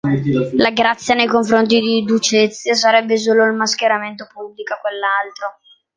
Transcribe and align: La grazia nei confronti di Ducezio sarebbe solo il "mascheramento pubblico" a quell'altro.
La 0.55 0.71
grazia 0.71 1.13
nei 1.13 1.27
confronti 1.27 1.79
di 1.79 2.03
Ducezio 2.03 2.73
sarebbe 2.73 3.17
solo 3.17 3.45
il 3.45 3.53
"mascheramento 3.53 4.25
pubblico" 4.33 4.73
a 4.73 4.77
quell'altro. 4.79 5.59